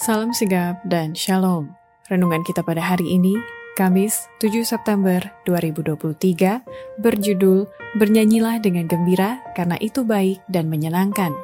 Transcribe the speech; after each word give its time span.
Salam 0.00 0.32
sigap 0.32 0.80
dan 0.88 1.12
shalom. 1.12 1.76
Renungan 2.08 2.40
kita 2.48 2.64
pada 2.64 2.80
hari 2.80 3.20
ini, 3.20 3.36
Kamis 3.76 4.32
7 4.40 4.64
September 4.64 5.20
2023, 5.44 6.64
berjudul 7.04 7.68
Bernyanyilah 8.00 8.64
dengan 8.64 8.88
gembira 8.88 9.44
karena 9.52 9.76
itu 9.76 10.00
baik 10.00 10.40
dan 10.48 10.72
menyenangkan. 10.72 11.36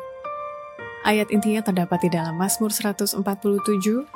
Ayat 1.05 1.29
intinya 1.37 1.69
terdapat 1.69 2.09
di 2.09 2.17
dalam 2.17 2.41
Mazmur 2.41 2.73
147 2.73 3.21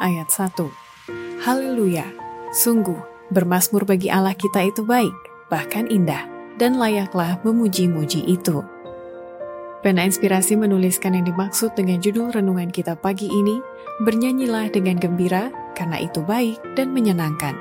ayat 0.00 0.29
1. 0.32 1.45
Haleluya, 1.45 2.09
sungguh 2.57 2.96
bermasmur 3.29 3.84
bagi 3.84 4.09
Allah 4.09 4.32
kita 4.32 4.64
itu 4.64 4.88
baik, 4.88 5.12
bahkan 5.52 5.84
indah, 5.93 6.25
dan 6.57 6.80
layaklah 6.80 7.36
memuji-muji 7.45 8.25
itu. 8.25 8.64
Pena 9.80 10.04
Inspirasi 10.04 10.60
menuliskan 10.60 11.16
yang 11.16 11.24
dimaksud 11.24 11.72
dengan 11.72 12.04
judul 12.04 12.28
renungan 12.36 12.68
kita 12.68 13.00
pagi 13.00 13.32
ini, 13.32 13.64
Bernyanyilah 14.04 14.68
dengan 14.68 15.00
gembira 15.00 15.48
karena 15.72 15.96
itu 15.96 16.20
baik 16.20 16.60
dan 16.77 16.92
menyenangkan, 16.92 17.56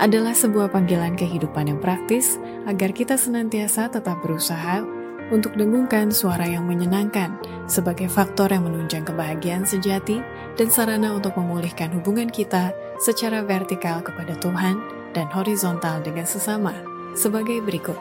adalah 0.00 0.32
sebuah 0.32 0.72
panggilan 0.72 1.12
kehidupan 1.12 1.68
yang 1.68 1.76
praktis 1.76 2.40
agar 2.64 2.96
kita 2.96 3.20
senantiasa 3.20 3.92
tetap 3.92 4.16
berusaha 4.24 4.80
untuk 5.28 5.60
dengungkan 5.60 6.08
suara 6.08 6.48
yang 6.48 6.64
menyenangkan 6.64 7.36
sebagai 7.68 8.08
faktor 8.08 8.48
yang 8.48 8.64
menunjang 8.64 9.04
kebahagiaan 9.04 9.68
sejati 9.68 10.24
dan 10.56 10.72
sarana 10.72 11.12
untuk 11.12 11.36
memulihkan 11.36 11.92
hubungan 11.92 12.32
kita 12.32 12.72
secara 12.96 13.44
vertikal 13.44 14.00
kepada 14.00 14.40
Tuhan 14.40 14.80
dan 15.12 15.28
horizontal 15.28 16.00
dengan 16.00 16.24
sesama 16.24 16.72
sebagai 17.12 17.60
berikut. 17.60 18.00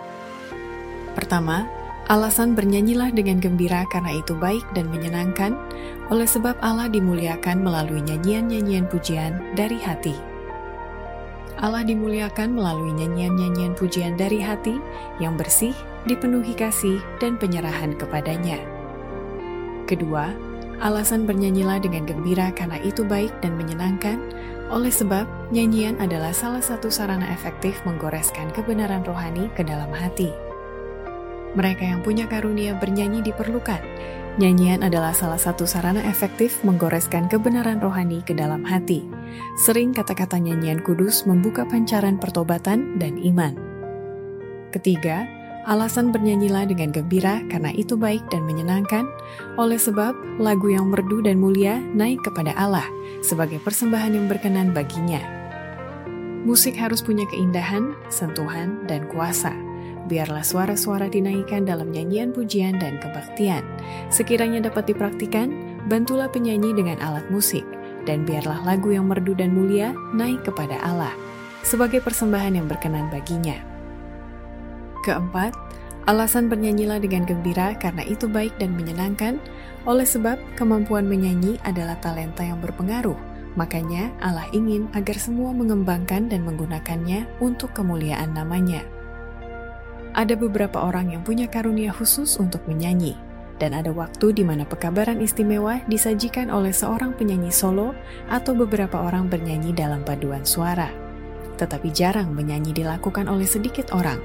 Pertama, 1.20 1.68
Alasan 2.08 2.56
bernyanyilah 2.56 3.12
dengan 3.12 3.44
gembira 3.44 3.84
karena 3.92 4.16
itu 4.16 4.32
baik 4.32 4.64
dan 4.72 4.88
menyenangkan, 4.88 5.60
oleh 6.08 6.24
sebab 6.24 6.56
Allah 6.64 6.88
dimuliakan 6.88 7.60
melalui 7.60 8.00
nyanyian-nyanyian 8.00 8.88
pujian 8.88 9.36
dari 9.60 9.76
hati. 9.76 10.16
Allah 11.60 11.84
dimuliakan 11.84 12.56
melalui 12.56 12.96
nyanyian-nyanyian 12.96 13.76
pujian 13.76 14.16
dari 14.16 14.40
hati 14.40 14.80
yang 15.20 15.36
bersih, 15.36 15.76
dipenuhi 16.08 16.56
kasih, 16.56 17.04
dan 17.20 17.36
penyerahan 17.36 17.92
kepadanya. 18.00 18.56
Kedua, 19.84 20.32
alasan 20.80 21.28
bernyanyilah 21.28 21.84
dengan 21.84 22.08
gembira 22.08 22.56
karena 22.56 22.80
itu 22.88 23.04
baik 23.04 23.36
dan 23.44 23.60
menyenangkan, 23.60 24.16
oleh 24.72 24.96
sebab 24.96 25.28
nyanyian 25.52 26.00
adalah 26.00 26.32
salah 26.32 26.64
satu 26.64 26.88
sarana 26.88 27.28
efektif 27.36 27.76
menggoreskan 27.84 28.48
kebenaran 28.56 29.04
rohani 29.04 29.52
ke 29.60 29.68
dalam 29.68 29.92
hati. 29.92 30.47
Mereka 31.56 31.84
yang 31.86 32.02
punya 32.04 32.28
karunia 32.28 32.76
bernyanyi 32.76 33.24
diperlukan. 33.24 33.80
Nyanyian 34.38 34.86
adalah 34.86 35.18
salah 35.18 35.42
satu 35.42 35.66
sarana 35.66 36.06
efektif 36.06 36.62
menggoreskan 36.62 37.26
kebenaran 37.26 37.82
rohani 37.82 38.22
ke 38.22 38.38
dalam 38.38 38.62
hati. 38.62 39.02
Sering 39.58 39.98
kata-kata 39.98 40.38
nyanyian 40.38 40.86
kudus 40.86 41.26
membuka 41.26 41.66
pancaran 41.66 42.22
pertobatan 42.22 43.02
dan 43.02 43.18
iman. 43.18 43.58
Ketiga, 44.70 45.26
alasan 45.66 46.14
bernyanyilah 46.14 46.70
dengan 46.70 46.94
gembira 46.94 47.42
karena 47.50 47.74
itu 47.74 47.98
baik 47.98 48.30
dan 48.30 48.46
menyenangkan, 48.46 49.10
oleh 49.58 49.82
sebab 49.82 50.14
lagu 50.38 50.70
yang 50.70 50.94
merdu 50.94 51.26
dan 51.26 51.42
mulia 51.42 51.82
naik 51.98 52.22
kepada 52.22 52.54
Allah 52.54 52.86
sebagai 53.26 53.58
persembahan 53.66 54.14
yang 54.14 54.30
berkenan 54.30 54.70
baginya. 54.70 55.20
Musik 56.46 56.78
harus 56.78 57.02
punya 57.02 57.26
keindahan, 57.34 57.98
sentuhan, 58.14 58.86
dan 58.86 59.10
kuasa 59.10 59.52
biarlah 60.08 60.42
suara-suara 60.42 61.12
dinaikkan 61.12 61.68
dalam 61.68 61.92
nyanyian 61.92 62.32
pujian 62.32 62.80
dan 62.80 62.98
kebaktian. 62.98 63.62
Sekiranya 64.10 64.72
dapat 64.72 64.90
dipraktikan, 64.90 65.52
bantulah 65.92 66.32
penyanyi 66.32 66.74
dengan 66.74 66.98
alat 67.04 67.28
musik, 67.28 67.68
dan 68.08 68.24
biarlah 68.24 68.64
lagu 68.64 68.90
yang 68.90 69.06
merdu 69.12 69.36
dan 69.36 69.54
mulia 69.54 69.92
naik 70.16 70.48
kepada 70.48 70.80
Allah, 70.82 71.12
sebagai 71.62 72.00
persembahan 72.00 72.56
yang 72.56 72.66
berkenan 72.66 73.12
baginya. 73.12 73.60
Keempat, 75.04 75.52
alasan 76.08 76.48
bernyanyilah 76.48 77.04
dengan 77.04 77.28
gembira 77.28 77.76
karena 77.76 78.08
itu 78.08 78.26
baik 78.26 78.56
dan 78.58 78.74
menyenangkan, 78.74 79.38
oleh 79.88 80.08
sebab 80.08 80.40
kemampuan 80.56 81.08
menyanyi 81.08 81.60
adalah 81.64 81.96
talenta 82.04 82.44
yang 82.44 82.60
berpengaruh, 82.60 83.16
makanya 83.56 84.12
Allah 84.20 84.48
ingin 84.52 84.92
agar 84.96 85.16
semua 85.16 85.56
mengembangkan 85.56 86.28
dan 86.28 86.44
menggunakannya 86.44 87.28
untuk 87.40 87.72
kemuliaan 87.72 88.36
namanya 88.36 88.84
ada 90.18 90.34
beberapa 90.34 90.82
orang 90.82 91.14
yang 91.14 91.22
punya 91.22 91.46
karunia 91.46 91.94
khusus 91.94 92.42
untuk 92.42 92.66
menyanyi, 92.66 93.14
dan 93.62 93.78
ada 93.78 93.94
waktu 93.94 94.34
di 94.34 94.42
mana 94.42 94.66
pekabaran 94.66 95.22
istimewa 95.22 95.78
disajikan 95.86 96.50
oleh 96.50 96.74
seorang 96.74 97.14
penyanyi 97.14 97.54
solo 97.54 97.94
atau 98.26 98.58
beberapa 98.58 98.98
orang 98.98 99.30
bernyanyi 99.30 99.78
dalam 99.78 100.02
paduan 100.02 100.42
suara. 100.42 100.90
Tetapi 101.62 101.94
jarang 101.94 102.34
menyanyi 102.34 102.74
dilakukan 102.74 103.30
oleh 103.30 103.46
sedikit 103.46 103.94
orang. 103.94 104.18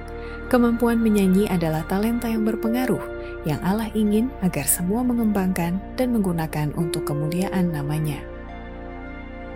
Kemampuan 0.48 1.00
menyanyi 1.00 1.48
adalah 1.48 1.80
talenta 1.88 2.28
yang 2.28 2.44
berpengaruh, 2.44 3.00
yang 3.48 3.60
Allah 3.64 3.88
ingin 3.92 4.28
agar 4.44 4.68
semua 4.68 5.00
mengembangkan 5.00 5.80
dan 5.96 6.08
menggunakan 6.12 6.72
untuk 6.76 7.08
kemuliaan 7.08 7.72
namanya. 7.72 8.20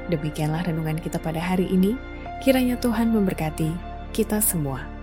Demikianlah 0.09 0.65
renungan 0.65 1.01
kita 1.01 1.21
pada 1.21 1.41
hari 1.41 1.69
ini. 1.69 1.97
Kiranya 2.41 2.81
Tuhan 2.81 3.13
memberkati 3.13 3.73
kita 4.17 4.41
semua. 4.41 4.96